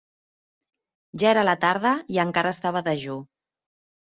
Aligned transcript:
Ja 1.23 1.29
era 1.31 1.43
la 1.49 1.55
tarda 1.67 1.91
i 2.17 2.21
encara 2.25 2.55
estava 2.57 2.83
dejú. 2.89 3.21